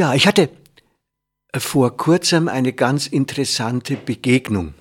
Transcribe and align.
Ja, 0.00 0.14
ich 0.14 0.26
hatte 0.26 0.48
vor 1.54 1.94
kurzem 1.98 2.48
eine 2.48 2.72
ganz 2.72 3.06
interessante 3.06 3.96
Begegnung. 3.96 4.72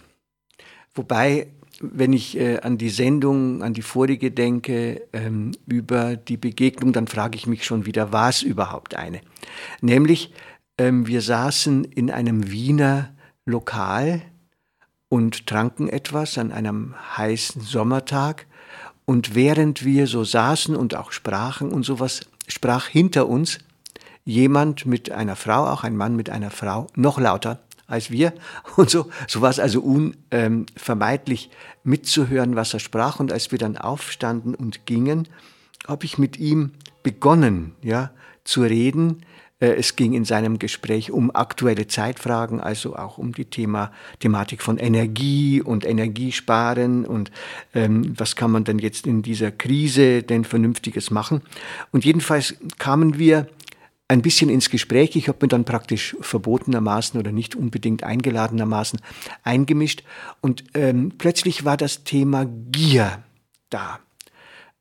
Wobei, 0.95 1.47
wenn 1.81 2.13
ich 2.13 2.37
äh, 2.37 2.59
an 2.61 2.77
die 2.77 2.89
Sendung, 2.89 3.61
an 3.61 3.73
die 3.73 3.81
vorige 3.81 4.31
denke, 4.31 5.01
ähm, 5.11 5.51
über 5.65 6.15
die 6.15 6.37
Begegnung, 6.37 6.93
dann 6.93 7.07
frage 7.07 7.35
ich 7.35 7.47
mich 7.47 7.65
schon 7.65 7.85
wieder, 7.85 8.13
war 8.13 8.29
es 8.29 8.43
überhaupt 8.43 8.95
eine? 8.95 9.19
Nämlich, 9.81 10.31
ähm, 10.77 11.05
wir 11.05 11.21
saßen 11.21 11.83
in 11.83 12.09
einem 12.11 12.49
Wiener 12.49 13.13
Lokal 13.45 14.21
und 15.09 15.47
tranken 15.47 15.89
etwas 15.89 16.37
an 16.37 16.53
einem 16.53 16.95
heißen 17.17 17.61
Sommertag. 17.61 18.47
Und 19.03 19.35
während 19.35 19.83
wir 19.83 20.07
so 20.07 20.23
saßen 20.23 20.77
und 20.77 20.95
auch 20.95 21.11
sprachen 21.11 21.73
und 21.73 21.83
sowas, 21.83 22.21
sprach 22.47 22.87
hinter 22.87 23.27
uns 23.27 23.59
jemand 24.25 24.85
mit 24.85 25.11
einer 25.11 25.35
Frau, 25.35 25.65
auch 25.67 25.83
ein 25.83 25.97
Mann 25.97 26.15
mit 26.15 26.29
einer 26.29 26.51
Frau, 26.51 26.87
noch 26.95 27.19
lauter 27.19 27.59
als 27.87 28.11
wir. 28.11 28.33
Und 28.75 28.89
so, 28.89 29.09
so 29.27 29.41
war 29.41 29.49
es 29.49 29.59
also 29.59 29.81
unvermeidlich 29.81 31.49
mitzuhören, 31.83 32.55
was 32.55 32.73
er 32.73 32.79
sprach. 32.79 33.19
Und 33.19 33.31
als 33.31 33.51
wir 33.51 33.59
dann 33.59 33.77
aufstanden 33.77 34.55
und 34.55 34.85
gingen, 34.85 35.27
habe 35.87 36.05
ich 36.05 36.17
mit 36.17 36.37
ihm 36.37 36.71
begonnen, 37.03 37.73
ja, 37.81 38.11
zu 38.43 38.61
reden. 38.61 39.25
Äh, 39.59 39.73
es 39.73 39.95
ging 39.95 40.13
in 40.13 40.25
seinem 40.25 40.59
Gespräch 40.59 41.11
um 41.11 41.33
aktuelle 41.33 41.87
Zeitfragen, 41.87 42.59
also 42.59 42.95
auch 42.95 43.17
um 43.17 43.33
die 43.33 43.45
Thema, 43.45 43.91
Thematik 44.19 44.61
von 44.61 44.77
Energie 44.77 45.61
und 45.61 45.85
Energiesparen 45.85 47.05
und 47.05 47.31
ähm, 47.73 48.13
was 48.17 48.35
kann 48.35 48.51
man 48.51 48.63
denn 48.63 48.79
jetzt 48.79 49.07
in 49.07 49.21
dieser 49.21 49.51
Krise 49.51 50.23
denn 50.23 50.43
Vernünftiges 50.43 51.11
machen. 51.11 51.41
Und 51.91 52.05
jedenfalls 52.05 52.55
kamen 52.77 53.17
wir 53.17 53.47
ein 54.09 54.21
bisschen 54.21 54.49
ins 54.49 54.69
Gespräch. 54.69 55.15
Ich 55.15 55.29
habe 55.29 55.37
mir 55.41 55.47
dann 55.47 55.63
praktisch 55.63 56.17
verbotenermaßen 56.19 57.17
oder 57.19 57.31
nicht 57.31 57.55
unbedingt 57.55 58.03
eingeladenermaßen 58.03 58.99
eingemischt 59.43 60.03
und 60.41 60.63
ähm, 60.73 61.13
plötzlich 61.17 61.63
war 61.63 61.77
das 61.77 62.03
Thema 62.03 62.45
Gier 62.45 63.23
da. 63.69 63.99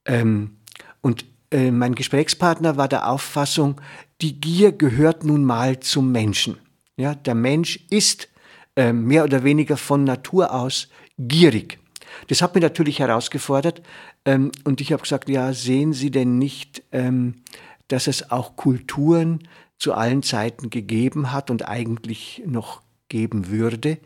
Ähm, 0.06 0.56
und 1.02 1.26
äh, 1.50 1.70
mein 1.70 1.94
Gesprächspartner 1.94 2.76
war 2.76 2.88
der 2.88 3.08
Auffassung, 3.08 3.80
die 4.22 4.40
Gier 4.40 4.72
gehört 4.72 5.24
nun 5.24 5.44
mal 5.44 5.78
zum 5.78 6.10
Menschen. 6.10 6.58
Ja, 6.96 7.14
der 7.14 7.34
Mensch 7.34 7.80
ist 7.90 8.28
äh, 8.76 8.92
mehr 8.94 9.24
oder 9.24 9.44
weniger 9.44 9.76
von 9.76 10.04
Natur 10.04 10.52
aus 10.54 10.88
gierig. 11.18 11.78
Das 12.28 12.40
hat 12.40 12.54
mich 12.54 12.62
natürlich 12.62 12.98
herausgefordert 12.98 13.82
ähm, 14.24 14.52
und 14.64 14.80
ich 14.80 14.90
habe 14.92 15.02
gesagt, 15.02 15.28
ja, 15.28 15.52
sehen 15.52 15.92
Sie 15.92 16.10
denn 16.10 16.38
nicht, 16.38 16.82
ähm, 16.92 17.34
dass 17.88 18.06
es 18.06 18.30
auch 18.30 18.56
Kulturen 18.56 19.48
zu 19.78 19.94
allen 19.94 20.22
Zeiten 20.22 20.70
gegeben 20.70 21.32
hat 21.32 21.50
und 21.50 21.68
eigentlich 21.68 22.42
noch 22.46 22.82
geben 23.08 23.48
würde, 23.48 23.98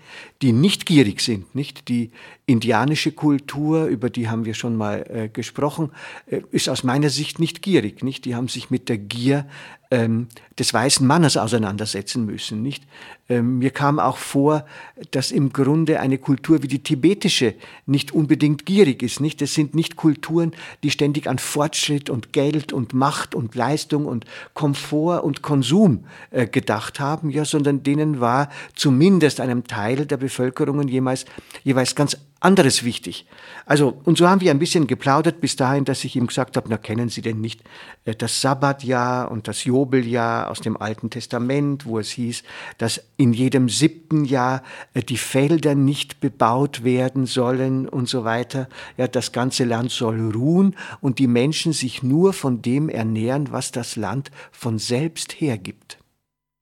die 0.42 0.52
nicht 0.52 0.86
gierig 0.86 1.20
sind, 1.20 1.54
nicht 1.54 1.88
die 1.88 2.12
indianische 2.46 3.12
Kultur, 3.12 3.86
über 3.86 4.10
die 4.10 4.28
haben 4.28 4.44
wir 4.44 4.54
schon 4.54 4.76
mal 4.76 5.04
äh, 5.08 5.28
gesprochen, 5.28 5.90
äh, 6.26 6.42
ist 6.52 6.68
aus 6.68 6.84
meiner 6.84 7.10
Sicht 7.10 7.38
nicht 7.38 7.62
gierig, 7.62 8.04
nicht? 8.04 8.24
Die 8.24 8.34
haben 8.34 8.48
sich 8.48 8.70
mit 8.70 8.88
der 8.88 8.98
Gier 8.98 9.46
ähm, 9.92 10.28
des 10.58 10.72
weißen 10.72 11.06
Mannes 11.06 11.36
auseinandersetzen 11.36 12.24
müssen, 12.24 12.62
nicht? 12.62 12.82
Ähm, 13.28 13.58
mir 13.58 13.70
kam 13.70 13.98
auch 13.98 14.16
vor, 14.16 14.64
dass 15.10 15.30
im 15.30 15.52
Grunde 15.52 16.00
eine 16.00 16.16
Kultur 16.16 16.62
wie 16.62 16.68
die 16.68 16.82
tibetische 16.82 17.54
nicht 17.84 18.10
unbedingt 18.10 18.64
gierig 18.64 19.02
ist, 19.02 19.20
nicht? 19.20 19.42
Es 19.42 19.52
sind 19.52 19.74
nicht 19.74 19.96
Kulturen, 19.96 20.52
die 20.82 20.90
ständig 20.90 21.26
an 21.26 21.38
Fortschritt 21.38 22.08
und 22.08 22.32
Geld 22.32 22.72
und 22.72 22.94
Macht 22.94 23.34
und 23.34 23.54
Leistung 23.54 24.06
und 24.06 24.24
Komfort 24.54 25.24
und 25.24 25.42
Konsum 25.42 26.06
äh, 26.30 26.46
gedacht 26.46 26.98
haben, 26.98 27.28
ja, 27.28 27.44
sondern 27.44 27.82
denen 27.82 28.18
war 28.18 28.48
zumindest 28.74 29.40
einem 29.40 29.64
Teil 29.64 30.06
der 30.06 30.16
Bevölkerung 30.16 30.88
jeweils, 30.88 31.26
jeweils 31.64 31.94
ganz 31.94 32.16
anderes 32.44 32.82
wichtig. 32.82 33.26
Also, 33.66 34.00
und 34.04 34.18
so 34.18 34.28
haben 34.28 34.40
wir 34.40 34.50
ein 34.50 34.58
bisschen 34.58 34.86
geplaudert 34.86 35.40
bis 35.40 35.56
dahin, 35.56 35.84
dass 35.84 36.04
ich 36.04 36.16
ihm 36.16 36.26
gesagt 36.26 36.56
habe, 36.56 36.68
na, 36.68 36.76
kennen 36.76 37.08
Sie 37.08 37.22
denn 37.22 37.40
nicht 37.40 37.62
äh, 38.04 38.14
das 38.14 38.40
Sabbatjahr 38.40 39.30
und 39.30 39.48
das 39.48 39.64
Jobeljahr 39.64 40.50
aus 40.50 40.60
dem 40.60 40.76
Alten 40.76 41.10
Testament, 41.10 41.86
wo 41.86 41.98
es 41.98 42.10
hieß, 42.10 42.42
dass 42.78 43.00
in 43.16 43.32
jedem 43.32 43.68
siebten 43.68 44.24
Jahr 44.24 44.62
äh, 44.94 45.02
die 45.02 45.16
Felder 45.16 45.74
nicht 45.74 46.20
bebaut 46.20 46.84
werden 46.84 47.26
sollen 47.26 47.88
und 47.88 48.08
so 48.08 48.24
weiter. 48.24 48.68
Ja, 48.96 49.06
das 49.06 49.32
ganze 49.32 49.64
Land 49.64 49.90
soll 49.90 50.32
ruhen 50.32 50.76
und 51.00 51.18
die 51.18 51.28
Menschen 51.28 51.72
sich 51.72 52.02
nur 52.02 52.32
von 52.32 52.62
dem 52.62 52.88
ernähren, 52.88 53.52
was 53.52 53.70
das 53.70 53.96
Land 53.96 54.30
von 54.50 54.78
selbst 54.78 55.40
hergibt. 55.40 55.98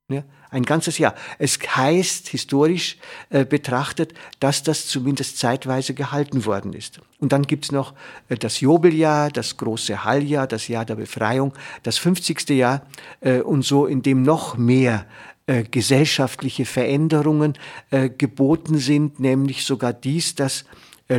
Ja, 0.09 0.23
ein 0.51 0.63
ganzes 0.63 0.97
Jahr. 0.97 1.15
Es 1.39 1.57
heißt 1.59 2.27
historisch 2.27 2.97
äh, 3.29 3.45
betrachtet, 3.45 4.13
dass 4.39 4.61
das 4.63 4.85
zumindest 4.85 5.37
zeitweise 5.37 5.93
gehalten 5.93 6.45
worden 6.45 6.73
ist. 6.73 6.99
Und 7.19 7.31
dann 7.31 7.43
gibt's 7.43 7.71
noch 7.71 7.93
äh, 8.29 8.35
das 8.35 8.59
Jobeljahr, 8.59 9.31
das 9.31 9.57
große 9.57 10.03
Halljahr, 10.03 10.47
das 10.47 10.67
Jahr 10.67 10.85
der 10.85 10.95
Befreiung, 10.95 11.53
das 11.83 11.97
50. 11.97 12.49
Jahr 12.49 12.85
äh, 13.21 13.39
und 13.39 13.63
so, 13.63 13.85
in 13.87 14.03
dem 14.03 14.23
noch 14.23 14.57
mehr 14.57 15.05
äh, 15.47 15.63
gesellschaftliche 15.63 16.65
Veränderungen 16.65 17.57
äh, 17.89 18.09
geboten 18.09 18.77
sind, 18.77 19.19
nämlich 19.19 19.65
sogar 19.65 19.93
dies, 19.93 20.35
dass 20.35 20.65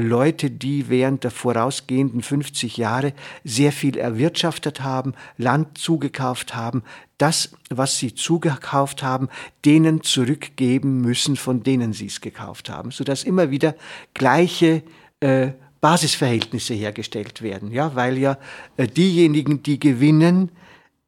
Leute, 0.00 0.50
die 0.50 0.88
während 0.88 1.24
der 1.24 1.30
vorausgehenden 1.30 2.22
50 2.22 2.76
Jahre 2.76 3.12
sehr 3.44 3.72
viel 3.72 3.96
erwirtschaftet 3.96 4.82
haben, 4.82 5.14
Land 5.36 5.78
zugekauft 5.78 6.54
haben, 6.54 6.82
das, 7.18 7.52
was 7.70 7.98
sie 7.98 8.14
zugekauft 8.14 9.02
haben, 9.02 9.28
denen 9.64 10.02
zurückgeben 10.02 11.00
müssen, 11.00 11.36
von 11.36 11.62
denen 11.62 11.92
sie 11.92 12.06
es 12.06 12.20
gekauft 12.20 12.70
haben, 12.70 12.90
sodass 12.90 13.24
immer 13.24 13.50
wieder 13.50 13.74
gleiche 14.14 14.82
äh, 15.20 15.52
Basisverhältnisse 15.80 16.74
hergestellt 16.74 17.42
werden, 17.42 17.70
ja, 17.70 17.94
weil 17.94 18.18
ja 18.18 18.38
äh, 18.76 18.86
diejenigen, 18.86 19.62
die 19.62 19.78
gewinnen, 19.80 20.50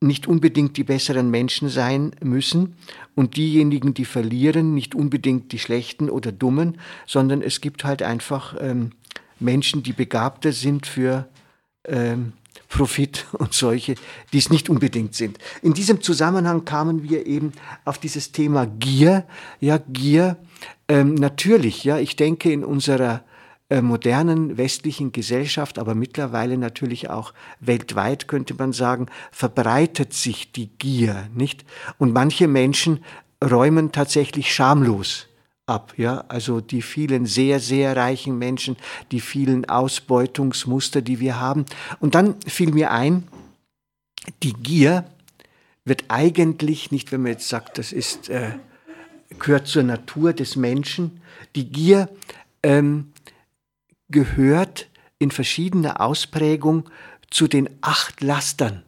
nicht 0.00 0.26
unbedingt 0.26 0.76
die 0.76 0.84
besseren 0.84 1.30
Menschen 1.30 1.68
sein 1.68 2.12
müssen 2.22 2.76
und 3.14 3.36
diejenigen, 3.36 3.94
die 3.94 4.04
verlieren, 4.04 4.75
nicht 4.75 4.94
unbedingt 4.94 5.52
die 5.52 5.58
schlechten 5.58 6.10
oder 6.10 6.32
dummen, 6.32 6.78
sondern 7.06 7.42
es 7.42 7.60
gibt 7.60 7.84
halt 7.84 8.02
einfach 8.02 8.56
ähm, 8.60 8.92
Menschen, 9.41 9.82
die 9.82 9.92
begabter 9.92 10.52
sind 10.52 10.86
für 10.86 11.28
ähm, 11.84 12.32
Profit 12.69 13.26
und 13.32 13.52
solche, 13.52 13.94
die 14.32 14.38
es 14.38 14.50
nicht 14.50 14.69
unbedingt 14.69 15.14
sind. 15.14 15.38
In 15.62 15.75
diesem 15.75 16.00
Zusammenhang 16.00 16.64
kamen 16.64 17.02
wir 17.02 17.26
eben 17.26 17.52
auf 17.84 17.99
dieses 17.99 18.32
Thema 18.32 18.66
Gier. 18.66 19.25
Ja, 19.61 19.78
Gier, 19.88 20.37
ähm, 20.88 21.14
natürlich, 21.14 21.84
ja, 21.84 21.99
ich 21.99 22.16
denke 22.16 22.52
in 22.52 22.64
unserer 22.64 23.22
modernen 23.82 24.56
westlichen 24.56 25.12
Gesellschaft, 25.12 25.79
aber 25.79 25.94
mittlerweile 25.94 26.59
natürlich 26.59 27.11
auch 27.11 27.32
weltweit, 27.61 28.29
könnte 28.29 28.55
man 28.55 28.73
sagen, 28.73 29.06
verbreitet 29.32 30.12
sich 30.12 30.53
die 30.53 30.69
Gier, 30.79 31.29
nicht? 31.35 31.65
Und 31.99 32.12
manche 32.12 32.49
Menschen 32.49 33.05
räumen 33.43 33.93
tatsächlich 33.93 34.55
schamlos 34.55 35.29
ab, 35.67 35.94
ja, 35.97 36.25
also 36.29 36.61
die 36.61 36.82
vielen 36.82 37.26
sehr, 37.26 37.59
sehr 37.59 37.97
reichen 37.97 38.38
Menschen, 38.38 38.76
die 39.12 39.21
vielen 39.21 39.65
Ausbeutungsmuster, 39.65 41.00
die 41.00 41.21
wir 41.21 41.41
haben. 41.41 41.65
Und 42.00 42.15
dann 42.15 42.37
fiel 42.47 42.73
mir 42.73 42.91
ein, 42.91 43.26
die 44.43 44.53
Gier 44.53 45.05
wird 45.85 46.05
eigentlich 46.09 46.91
nicht, 46.91 47.12
wenn 47.12 47.23
man 47.23 47.32
jetzt 47.32 47.49
sagt, 47.49 47.79
das 47.79 47.93
ist, 47.93 48.29
äh, 48.29 48.53
gehört 49.38 49.67
zur 49.67 49.82
Natur 49.82 50.32
des 50.32 50.56
Menschen, 50.56 51.21
die 51.56 51.71
Gier 51.71 52.09
ähm, 52.62 53.12
gehört 54.08 54.88
in 55.18 55.30
verschiedener 55.30 56.00
Ausprägung 56.00 56.88
zu 57.30 57.48
den 57.48 57.68
acht 57.80 58.20
Lastern. 58.20 58.82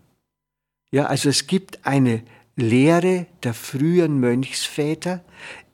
Ja, 0.90 1.06
also 1.06 1.28
es 1.28 1.46
gibt 1.46 1.86
eine 1.86 2.22
Lehre 2.56 3.26
der 3.42 3.54
frühen 3.54 4.18
Mönchsväter, 4.20 5.22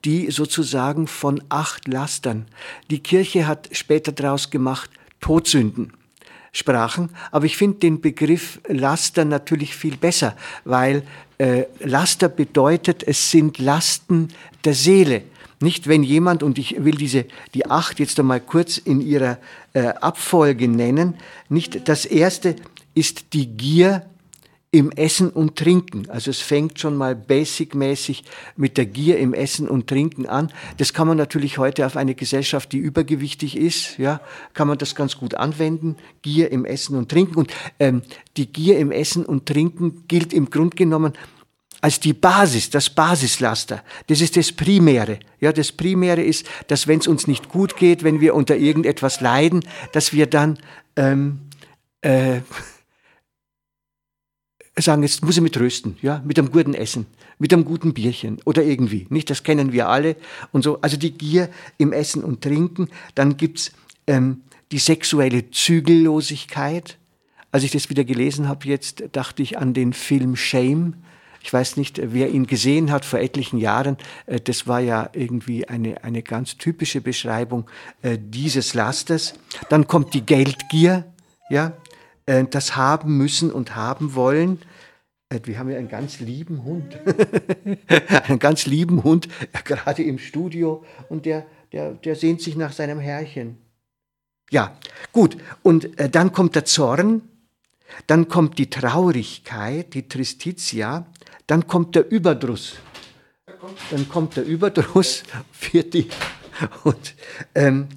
die 0.05 0.31
sozusagen 0.31 1.07
von 1.07 1.41
acht 1.49 1.87
Lastern. 1.87 2.45
Die 2.89 2.99
Kirche 2.99 3.47
hat 3.47 3.69
später 3.71 4.11
daraus 4.11 4.49
gemacht 4.49 4.89
Todsünden 5.21 5.93
sprachen. 6.51 7.09
Aber 7.31 7.45
ich 7.45 7.57
finde 7.57 7.79
den 7.79 7.99
Begriff 7.99 8.61
Laster 8.67 9.25
natürlich 9.25 9.75
viel 9.75 9.97
besser, 9.97 10.35
weil 10.63 11.03
äh, 11.37 11.63
Laster 11.79 12.29
bedeutet, 12.29 13.03
es 13.03 13.31
sind 13.31 13.57
Lasten 13.57 14.29
der 14.63 14.73
Seele. 14.75 15.23
Nicht, 15.63 15.87
wenn 15.87 16.03
jemand, 16.03 16.43
und 16.43 16.57
ich 16.57 16.83
will 16.83 16.95
diese, 16.95 17.23
die 17.53 17.67
acht 17.67 17.97
jetzt 18.01 18.19
einmal 18.19 18.41
kurz 18.41 18.77
in 18.77 18.99
ihrer 18.99 19.37
äh, 19.71 19.83
Abfolge 19.87 20.67
nennen, 20.67 21.15
nicht 21.47 21.87
das 21.87 22.03
erste 22.03 22.57
ist 22.95 23.31
die 23.31 23.47
Gier 23.47 24.05
im 24.71 24.91
Essen 24.91 25.29
und 25.29 25.55
Trinken. 25.55 26.09
Also 26.09 26.31
es 26.31 26.41
fängt 26.41 26.79
schon 26.79 26.97
mal 26.97 27.15
basic-mäßig 27.15 28.25
mit 28.57 28.75
der 28.75 28.87
Gier 28.87 29.17
im 29.19 29.33
Essen 29.33 29.69
und 29.69 29.87
Trinken 29.87 30.25
an. 30.25 30.51
Das 30.79 30.91
kann 30.91 31.07
man 31.07 31.15
natürlich 31.15 31.57
heute 31.57 31.85
auf 31.85 31.95
eine 31.95 32.13
Gesellschaft, 32.13 32.73
die 32.73 32.79
übergewichtig 32.79 33.55
ist, 33.55 33.97
ja, 33.97 34.19
kann 34.53 34.67
man 34.67 34.77
das 34.77 34.95
ganz 34.95 35.17
gut 35.17 35.35
anwenden. 35.35 35.95
Gier 36.23 36.51
im 36.51 36.65
Essen 36.65 36.97
und 36.97 37.07
Trinken. 37.07 37.35
Und 37.35 37.53
ähm, 37.79 38.01
die 38.35 38.51
Gier 38.51 38.79
im 38.79 38.91
Essen 38.91 39.25
und 39.25 39.45
Trinken 39.45 40.03
gilt 40.09 40.33
im 40.33 40.49
Grunde 40.49 40.75
genommen 40.75 41.13
als 41.83 41.99
die 41.99 42.13
Basis, 42.13 42.69
das 42.69 42.89
Basislaster. 42.89 43.83
Das 44.07 44.21
ist 44.21 44.37
das 44.37 44.53
Primäre. 44.53 45.19
Ja, 45.41 45.51
das 45.51 45.73
Primäre 45.73 46.23
ist, 46.23 46.47
dass 46.67 46.87
wenn 46.87 46.99
es 46.99 47.07
uns 47.07 47.27
nicht 47.27 47.49
gut 47.49 47.75
geht, 47.75 48.05
wenn 48.05 48.21
wir 48.21 48.35
unter 48.35 48.55
irgendetwas 48.55 49.19
leiden, 49.19 49.65
dass 49.91 50.13
wir 50.13 50.27
dann 50.27 50.57
ähm, 50.95 51.41
äh, 51.99 52.39
sagen, 54.79 55.03
jetzt 55.03 55.25
muss 55.25 55.35
ich 55.35 55.43
mich 55.43 55.51
trösten, 55.51 55.97
ja, 56.01 56.23
mit 56.25 56.39
einem 56.39 56.53
guten 56.53 56.73
Essen, 56.73 57.05
mit 57.37 57.51
einem 57.51 57.65
guten 57.65 57.93
Bierchen 57.93 58.39
oder 58.45 58.63
irgendwie. 58.63 59.05
Nicht, 59.09 59.29
das 59.29 59.43
kennen 59.43 59.73
wir 59.73 59.89
alle 59.89 60.15
und 60.53 60.63
so. 60.63 60.79
Also 60.79 60.95
die 60.95 61.11
Gier 61.11 61.49
im 61.77 61.91
Essen 61.91 62.23
und 62.23 62.39
Trinken. 62.39 62.87
Dann 63.13 63.35
gibt's 63.35 63.73
ähm, 64.07 64.43
die 64.71 64.79
sexuelle 64.79 65.51
Zügellosigkeit. 65.51 66.97
Als 67.51 67.65
ich 67.65 67.71
das 67.71 67.89
wieder 67.89 68.05
gelesen 68.05 68.47
habe, 68.47 68.69
jetzt 68.69 69.03
dachte 69.11 69.43
ich 69.43 69.57
an 69.57 69.73
den 69.73 69.91
Film 69.91 70.37
Shame. 70.37 70.93
Ich 71.43 71.51
weiß 71.51 71.75
nicht, 71.75 71.99
wer 72.01 72.29
ihn 72.29 72.47
gesehen 72.47 72.89
hat 72.89 73.03
vor 73.03 73.19
etlichen 73.19 73.59
Jahren. 73.59 73.97
Äh, 74.25 74.39
das 74.39 74.65
war 74.65 74.79
ja 74.79 75.09
irgendwie 75.13 75.67
eine, 75.67 76.03
eine 76.03 76.23
ganz 76.23 76.57
typische 76.57 77.01
Beschreibung 77.01 77.69
äh, 78.01 78.17
dieses 78.17 78.73
Lasters. 78.73 79.33
Dann 79.69 79.85
kommt 79.85 80.13
die 80.13 80.25
Geldgier, 80.25 81.03
ja, 81.49 81.73
äh, 82.25 82.45
das 82.49 82.77
haben 82.77 83.17
müssen 83.17 83.51
und 83.51 83.75
haben 83.75 84.15
wollen. 84.15 84.59
Äh, 85.27 85.41
wir 85.43 85.59
haben 85.59 85.69
ja 85.69 85.77
einen 85.77 85.89
ganz 85.89 86.21
lieben 86.21 86.63
Hund. 86.63 86.97
einen 88.27 88.39
ganz 88.39 88.65
lieben 88.65 89.03
Hund, 89.03 89.27
gerade 89.65 90.01
im 90.01 90.19
Studio. 90.19 90.85
Und 91.09 91.25
der, 91.25 91.45
der, 91.73 91.91
der 91.91 92.15
sehnt 92.15 92.41
sich 92.41 92.55
nach 92.55 92.71
seinem 92.71 92.99
Herrchen. 92.99 93.57
Ja, 94.49 94.77
gut. 95.11 95.37
Und 95.61 95.99
äh, 95.99 96.09
dann 96.09 96.31
kommt 96.31 96.55
der 96.55 96.63
Zorn. 96.63 97.21
Dann 98.07 98.27
kommt 98.27 98.57
die 98.57 98.69
Traurigkeit, 98.69 99.93
die 99.93 100.07
Tristitia. 100.07 101.05
Dann 101.47 101.67
kommt 101.67 101.95
der 101.95 102.09
Überdruss. 102.09 102.75
Dann 103.91 104.09
kommt 104.09 104.35
der 104.35 104.45
Überdruss 104.45 105.23
für 105.51 105.83
die. 105.83 106.07
Und 106.83 107.15
ähm, 107.55 107.87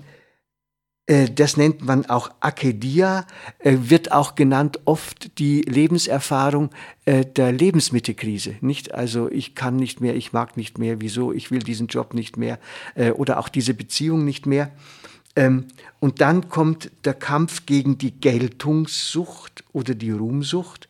äh, 1.07 1.31
das 1.31 1.57
nennt 1.57 1.83
man 1.85 2.07
auch 2.07 2.31
Akedia, 2.41 3.27
äh, 3.61 3.77
wird 3.79 4.11
auch 4.11 4.35
genannt 4.35 4.81
oft 4.85 5.39
die 5.39 5.63
Lebenserfahrung 5.63 6.71
äh, 7.05 7.25
der 7.25 7.53
Lebensmittelkrise. 7.53 8.57
Nicht 8.61 8.93
also 8.93 9.31
ich 9.31 9.55
kann 9.55 9.77
nicht 9.77 10.01
mehr, 10.01 10.17
ich 10.17 10.33
mag 10.33 10.57
nicht 10.57 10.79
mehr, 10.79 11.01
wieso, 11.01 11.33
ich 11.33 11.51
will 11.51 11.61
diesen 11.61 11.87
Job 11.87 12.15
nicht 12.15 12.37
mehr 12.37 12.59
oder 13.17 13.39
auch 13.39 13.49
diese 13.49 13.75
Beziehung 13.75 14.25
nicht 14.25 14.47
mehr. 14.47 14.71
Ähm, 15.37 15.67
und 16.01 16.21
dann 16.21 16.49
kommt 16.49 16.91
der 17.05 17.15
Kampf 17.15 17.67
gegen 17.67 17.99
die 17.99 18.13
Geltungssucht 18.13 19.65
oder 19.73 19.95
die 19.95 20.11
Ruhmsucht 20.11 20.89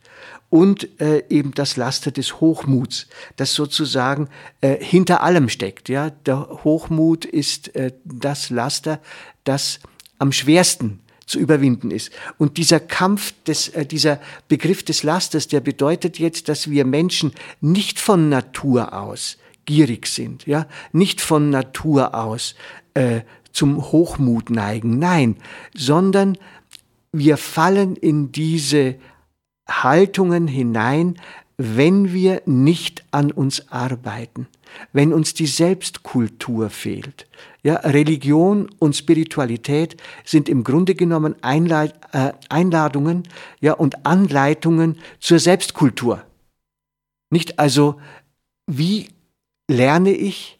und 0.49 0.87
eben 1.29 1.53
das 1.53 1.75
Laster 1.75 2.11
des 2.11 2.39
Hochmuts, 2.39 3.07
das 3.35 3.53
sozusagen 3.53 4.29
hinter 4.61 5.21
allem 5.21 5.49
steckt. 5.49 5.89
Ja, 5.89 6.09
der 6.09 6.63
Hochmut 6.63 7.25
ist 7.25 7.71
das 8.05 8.49
Laster, 8.49 9.01
das 9.43 9.79
am 10.19 10.31
schwersten 10.31 11.01
zu 11.27 11.37
überwinden 11.39 11.91
ist. 11.91 12.11
Und 12.37 12.57
dieser 12.57 12.79
Kampf, 12.79 13.33
des, 13.45 13.69
äh, 13.69 13.85
dieser 13.85 14.19
Begriff 14.47 14.83
des 14.83 15.03
Lasters, 15.03 15.47
der 15.47 15.59
bedeutet 15.59 16.17
jetzt, 16.17 16.49
dass 16.49 16.71
wir 16.71 16.85
Menschen 16.85 17.33
nicht 17.61 17.99
von 17.99 18.29
Natur 18.29 18.93
aus 18.93 19.37
gierig 19.65 20.07
sind, 20.07 20.47
ja, 20.47 20.65
nicht 20.93 21.19
von 21.19 21.49
Natur 21.49 22.15
aus 22.15 22.55
äh, 22.93 23.21
zum 23.57 23.91
Hochmut 23.91 24.51
neigen, 24.51 24.99
nein, 24.99 25.35
sondern 25.75 26.37
wir 27.11 27.37
fallen 27.37 27.95
in 27.95 28.31
diese 28.31 28.95
Haltungen 29.67 30.47
hinein, 30.47 31.19
wenn 31.57 32.13
wir 32.13 32.43
nicht 32.45 33.03
an 33.09 33.31
uns 33.31 33.71
arbeiten, 33.71 34.47
wenn 34.93 35.11
uns 35.11 35.33
die 35.33 35.47
Selbstkultur 35.47 36.69
fehlt. 36.69 37.25
Ja, 37.63 37.77
Religion 37.77 38.69
und 38.77 38.95
Spiritualität 38.95 39.97
sind 40.23 40.49
im 40.49 40.63
Grunde 40.63 40.93
genommen 40.93 41.35
Einlad 41.41 41.95
äh, 42.13 42.33
Einladungen 42.49 43.23
ja, 43.59 43.73
und 43.73 44.05
Anleitungen 44.05 44.99
zur 45.19 45.39
Selbstkultur. 45.39 46.23
Nicht 47.31 47.57
also, 47.57 47.99
wie 48.67 49.09
lerne 49.67 50.11
ich, 50.11 50.59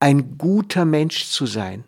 ein 0.00 0.36
guter 0.36 0.84
Mensch 0.84 1.26
zu 1.26 1.46
sein? 1.46 1.84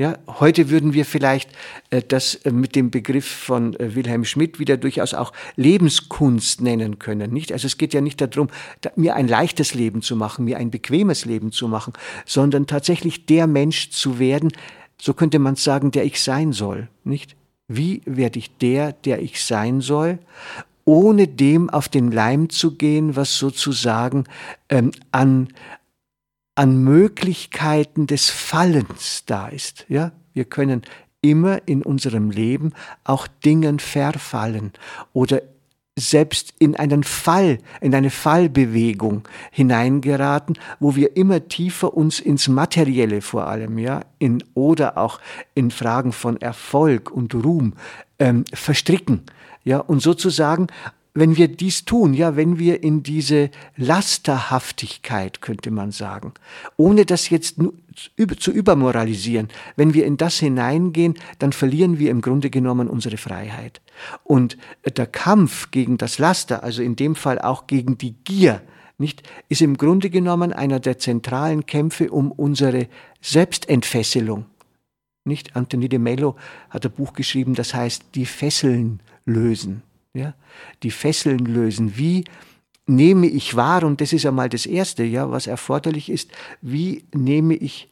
Ja, 0.00 0.16
heute 0.26 0.70
würden 0.70 0.94
wir 0.94 1.04
vielleicht 1.04 1.50
äh, 1.90 2.00
das 2.00 2.34
äh, 2.36 2.52
mit 2.52 2.74
dem 2.74 2.90
Begriff 2.90 3.26
von 3.26 3.78
äh, 3.78 3.94
Wilhelm 3.94 4.24
Schmidt 4.24 4.58
wieder 4.58 4.78
durchaus 4.78 5.12
auch 5.12 5.30
Lebenskunst 5.56 6.62
nennen 6.62 6.98
können. 6.98 7.34
Nicht? 7.34 7.52
Also 7.52 7.66
es 7.66 7.76
geht 7.76 7.92
ja 7.92 8.00
nicht 8.00 8.18
darum, 8.18 8.48
da, 8.80 8.92
mir 8.96 9.14
ein 9.14 9.28
leichtes 9.28 9.74
Leben 9.74 10.00
zu 10.00 10.16
machen, 10.16 10.46
mir 10.46 10.56
ein 10.56 10.70
bequemes 10.70 11.26
Leben 11.26 11.52
zu 11.52 11.68
machen, 11.68 11.92
sondern 12.24 12.66
tatsächlich 12.66 13.26
der 13.26 13.46
Mensch 13.46 13.90
zu 13.90 14.18
werden, 14.18 14.52
so 14.98 15.12
könnte 15.12 15.38
man 15.38 15.56
sagen, 15.56 15.90
der 15.90 16.06
ich 16.06 16.22
sein 16.22 16.54
soll. 16.54 16.88
Nicht? 17.04 17.36
Wie 17.68 18.00
werde 18.06 18.38
ich 18.38 18.56
der, 18.56 18.94
der 18.94 19.20
ich 19.20 19.44
sein 19.44 19.82
soll? 19.82 20.18
ohne 20.86 21.28
dem 21.28 21.70
auf 21.70 21.88
den 21.88 22.10
Leim 22.10 22.48
zu 22.48 22.74
gehen, 22.74 23.14
was 23.14 23.36
sozusagen 23.36 24.24
ähm, 24.70 24.90
an, 25.12 25.48
an 26.60 26.84
Möglichkeiten 26.84 28.06
des 28.06 28.28
Fallens 28.28 29.22
da 29.24 29.48
ist. 29.48 29.86
Ja, 29.88 30.12
wir 30.34 30.44
können 30.44 30.82
immer 31.22 31.66
in 31.66 31.82
unserem 31.82 32.30
Leben 32.30 32.74
auch 33.02 33.26
Dingen 33.26 33.78
verfallen 33.78 34.74
oder 35.14 35.40
selbst 35.98 36.52
in 36.58 36.76
einen 36.76 37.02
Fall, 37.02 37.60
in 37.80 37.94
eine 37.94 38.10
Fallbewegung 38.10 39.26
hineingeraten, 39.50 40.58
wo 40.80 40.96
wir 40.96 41.16
immer 41.16 41.48
tiefer 41.48 41.94
uns 41.94 42.20
ins 42.20 42.46
Materielle 42.46 43.22
vor 43.22 43.46
allem, 43.46 43.78
ja, 43.78 44.02
in, 44.18 44.44
oder 44.52 44.98
auch 44.98 45.18
in 45.54 45.70
Fragen 45.70 46.12
von 46.12 46.38
Erfolg 46.42 47.10
und 47.10 47.34
Ruhm 47.34 47.72
ähm, 48.18 48.44
verstricken, 48.52 49.22
ja, 49.64 49.78
und 49.78 50.00
sozusagen 50.00 50.66
wenn 51.12 51.36
wir 51.36 51.48
dies 51.48 51.84
tun, 51.84 52.14
ja, 52.14 52.36
wenn 52.36 52.58
wir 52.58 52.82
in 52.82 53.02
diese 53.02 53.50
Lasterhaftigkeit, 53.76 55.40
könnte 55.40 55.70
man 55.70 55.90
sagen, 55.90 56.32
ohne 56.76 57.04
das 57.04 57.30
jetzt 57.30 57.56
zu 58.38 58.52
übermoralisieren, 58.52 59.48
wenn 59.76 59.92
wir 59.92 60.06
in 60.06 60.16
das 60.16 60.38
hineingehen, 60.38 61.14
dann 61.38 61.52
verlieren 61.52 61.98
wir 61.98 62.10
im 62.10 62.20
Grunde 62.20 62.48
genommen 62.48 62.88
unsere 62.88 63.16
Freiheit. 63.16 63.80
Und 64.22 64.56
der 64.96 65.06
Kampf 65.06 65.70
gegen 65.72 65.98
das 65.98 66.18
Laster, 66.18 66.62
also 66.62 66.82
in 66.82 66.94
dem 66.94 67.16
Fall 67.16 67.40
auch 67.40 67.66
gegen 67.66 67.98
die 67.98 68.14
Gier, 68.24 68.62
nicht, 68.96 69.22
ist 69.48 69.62
im 69.62 69.78
Grunde 69.78 70.10
genommen 70.10 70.52
einer 70.52 70.78
der 70.78 70.98
zentralen 70.98 71.64
Kämpfe 71.64 72.10
um 72.10 72.30
unsere 72.30 72.86
Selbstentfesselung. 73.22 74.44
Nicht? 75.24 75.56
Anthony 75.56 75.88
de 75.88 75.98
Mello 75.98 76.36
hat 76.68 76.84
ein 76.84 76.92
Buch 76.92 77.14
geschrieben, 77.14 77.54
das 77.54 77.74
heißt 77.74 78.04
Die 78.14 78.26
Fesseln 78.26 79.00
lösen 79.24 79.82
ja, 80.14 80.34
die 80.82 80.90
Fesseln 80.90 81.40
lösen. 81.40 81.96
Wie 81.96 82.24
nehme 82.86 83.26
ich 83.26 83.54
wahr, 83.56 83.84
und 83.84 84.00
das 84.00 84.12
ist 84.12 84.26
einmal 84.26 84.48
das 84.48 84.66
Erste, 84.66 85.04
ja, 85.04 85.30
was 85.30 85.46
erforderlich 85.46 86.10
ist, 86.10 86.30
wie 86.60 87.04
nehme 87.14 87.54
ich 87.54 87.89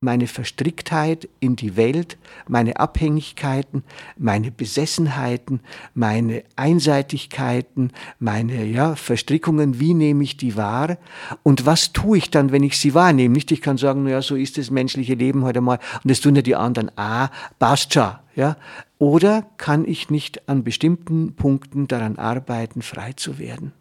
meine 0.00 0.28
Verstricktheit 0.28 1.28
in 1.40 1.56
die 1.56 1.76
Welt, 1.76 2.18
meine 2.46 2.78
Abhängigkeiten, 2.78 3.82
meine 4.16 4.52
Besessenheiten, 4.52 5.60
meine 5.92 6.44
Einseitigkeiten, 6.54 7.90
meine 8.20 8.64
ja, 8.64 8.94
Verstrickungen, 8.94 9.80
wie 9.80 9.94
nehme 9.94 10.22
ich 10.22 10.36
die 10.36 10.56
wahr 10.56 10.98
und 11.42 11.66
was 11.66 11.92
tue 11.92 12.18
ich 12.18 12.30
dann, 12.30 12.52
wenn 12.52 12.62
ich 12.62 12.78
sie 12.78 12.94
wahrnehme? 12.94 13.34
Nicht, 13.34 13.50
ich 13.50 13.60
kann 13.60 13.76
sagen, 13.76 14.04
naja, 14.04 14.22
so 14.22 14.36
ist 14.36 14.56
das 14.56 14.70
menschliche 14.70 15.14
Leben 15.14 15.42
heute 15.42 15.60
mal 15.60 15.80
und 16.04 16.10
das 16.10 16.20
tun 16.20 16.36
ja 16.36 16.42
die 16.42 16.54
anderen, 16.56 16.92
ah, 16.96 17.30
passt 17.58 17.94
schon, 17.94 18.12
ja. 18.36 18.56
Oder 19.00 19.46
kann 19.58 19.84
ich 19.84 20.10
nicht 20.10 20.48
an 20.48 20.64
bestimmten 20.64 21.34
Punkten 21.34 21.86
daran 21.86 22.18
arbeiten, 22.18 22.82
frei 22.82 23.12
zu 23.12 23.38
werden? 23.38 23.72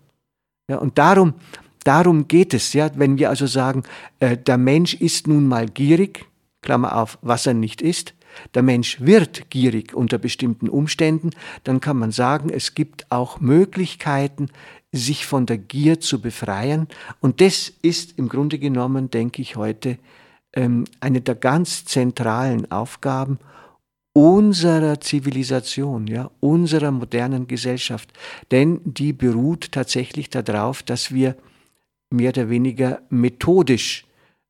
Ja, 0.70 0.78
und 0.78 0.98
darum 0.98 1.36
Darum 1.88 2.28
geht 2.28 2.54
es, 2.54 2.74
ja, 2.74 2.92
wenn 2.96 3.18
wir 3.18 3.30
also 3.30 3.48
sagen, 3.48 3.84
äh, 4.20 4.36
der 4.36 4.58
Mensch 4.58 4.94
ist 4.94 5.26
nun 5.26 5.48
mal 5.48 5.68
gierig, 5.68 6.26
Klammer 6.62 6.98
auf, 6.98 7.18
was 7.22 7.48
er 7.48 7.54
nicht 7.54 7.82
ist, 7.82 8.14
der 8.56 8.62
Mensch 8.62 9.00
wird 9.00 9.50
gierig 9.50 9.94
unter 9.94 10.18
bestimmten 10.18 10.68
Umständen, 10.68 11.30
dann 11.64 11.80
kann 11.80 11.96
man 11.96 12.12
sagen, 12.12 12.50
es 12.50 12.76
gibt 12.76 13.10
auch 13.10 13.40
Möglichkeiten, 13.40 14.50
sich 14.92 15.26
von 15.26 15.46
der 15.46 15.58
Gier 15.58 16.02
zu 16.02 16.20
befreien. 16.20 16.90
Und 17.22 17.40
das 17.40 17.72
ist 17.82 18.20
im 18.20 18.28
Grunde 18.28 18.60
genommen, 18.60 19.10
denke 19.10 19.42
ich 19.42 19.56
heute, 19.56 19.98
ähm, 20.58 20.84
eine 21.00 21.22
der 21.22 21.36
ganz 21.36 21.86
zentralen 21.86 22.70
Aufgaben 22.70 23.40
unserer 24.12 25.00
Zivilisation, 25.00 26.06
ja, 26.08 26.32
unserer 26.42 26.92
modernen 26.92 27.48
Gesellschaft. 27.48 28.12
Denn 28.52 28.82
die 28.84 29.14
beruht 29.14 29.72
tatsächlich 29.72 30.30
darauf, 30.30 30.84
dass 30.84 31.14
wir 31.14 31.38
mehr 32.10 32.30
oder 32.30 32.50
weniger 32.50 33.02
methodisch 33.10 34.08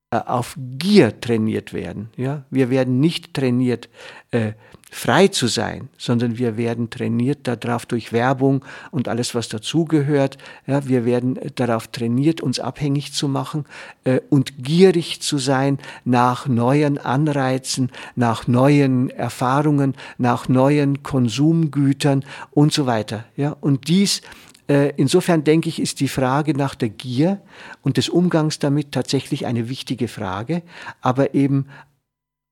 äh, 0.10 0.20
auf 0.26 0.56
Gier 0.78 1.20
trainiert 1.20 1.74
werden. 1.74 2.10
Ja? 2.16 2.46
Wir 2.50 2.70
werden 2.70 3.02
nicht 3.02 3.34
trainiert, 3.34 3.90
äh, 4.32 4.54
frei 4.90 5.28
zu 5.28 5.48
sein, 5.48 5.90
sondern 5.98 6.38
wir 6.38 6.56
werden 6.56 6.90
trainiert 6.90 7.40
darauf 7.46 7.86
durch 7.86 8.14
Werbung 8.14 8.64
und 8.92 9.10
alles, 9.10 9.36
was 9.36 9.50
dazugehört. 9.50 10.38
Ja? 10.66 10.88
Wir 10.88 11.04
werden 11.04 11.38
darauf 11.56 11.90
trainiert, 11.90 12.40
uns 12.40 12.62
abhängig 12.62 13.12
zu 13.12 13.28
machen 13.28 13.66
äh, 14.06 14.22
und 14.30 14.64
gierig 14.64 15.20
zu 15.22 15.40
sein 15.40 15.78
nach 16.06 16.48
neuen 16.48 16.98
Anreizen, 16.98 17.92
nach 18.16 18.48
neuen 18.48 19.10
Erfahrungen, 19.10 19.94
nach 20.18 20.48
neuen 20.48 21.04
Konsumgütern 21.04 22.24
und 22.52 22.72
so 22.72 22.86
weiter. 22.86 23.26
Ja? 23.36 23.58
Und 23.60 23.90
dies 23.90 24.20
äh, 24.20 24.24
insofern 24.68 25.44
denke 25.44 25.70
ich, 25.70 25.80
ist 25.80 26.00
die 26.02 26.10
Frage 26.10 26.54
nach 26.54 26.76
der 26.76 26.90
Gier 26.90 27.42
und 27.82 27.98
des 27.98 28.10
Umgangs 28.10 28.60
damit 28.60 28.92
tatsächlich 28.92 29.46
eine 29.46 29.70
wichtige 29.70 30.08
Frage, 30.08 30.62
aber 31.02 31.34
eben 31.34 31.68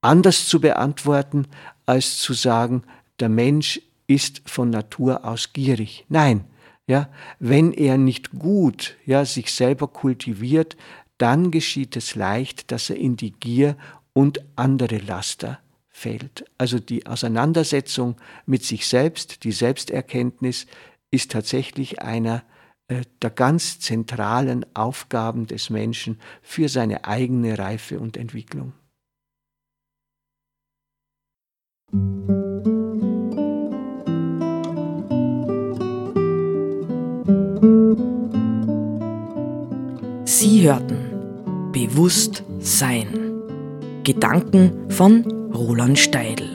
anders 0.01 0.47
zu 0.47 0.61
beantworten, 0.61 1.47
als 1.85 2.17
zu 2.19 2.33
sagen, 2.33 2.83
der 3.19 3.29
Mensch 3.29 3.81
ist 4.07 4.41
von 4.45 4.69
Natur 4.69 5.25
aus 5.25 5.51
gierig. 5.53 6.05
Nein, 6.09 6.45
ja, 6.87 7.09
wenn 7.39 7.73
er 7.73 7.97
nicht 7.97 8.31
gut, 8.31 8.95
ja, 9.05 9.25
sich 9.25 9.51
selber 9.51 9.87
kultiviert, 9.87 10.77
dann 11.17 11.49
geschieht 11.49 11.95
es 11.95 12.15
leicht, 12.15 12.71
dass 12.71 12.89
er 12.89 12.97
in 12.97 13.17
die 13.17 13.31
Gier 13.31 13.77
und 14.13 14.41
andere 14.55 14.97
Laster 14.97 15.59
fällt. 15.89 16.45
Also 16.57 16.77
die 16.79 17.07
Auseinandersetzung 17.07 18.17
mit 18.45 18.63
sich 18.63 18.85
selbst, 18.87 19.43
die 19.43 19.53
Selbsterkenntnis 19.53 20.67
ist 21.11 21.31
tatsächlich 21.31 22.01
einer 22.01 22.43
äh, 22.87 23.01
der 23.21 23.31
ganz 23.31 23.79
zentralen 23.79 24.65
Aufgaben 24.75 25.47
des 25.47 25.69
Menschen 25.69 26.19
für 26.41 26.69
seine 26.69 27.05
eigene 27.05 27.57
Reife 27.57 27.99
und 27.99 28.17
Entwicklung. 28.17 28.73
Sie 40.25 40.61
hörten 40.63 41.71
Bewusst 41.71 42.43
Sein. 42.59 43.07
Gedanken 44.03 44.89
von 44.89 45.51
Roland 45.51 45.97
Steidl. 45.97 46.54